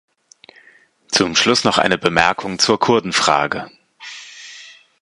Zum 1.09 1.35
Schluss 1.35 1.63
noch 1.63 1.77
eine 1.77 1.99
Bemerkung 1.99 2.57
zur 2.57 2.79
Kurdenfrage. 2.79 3.69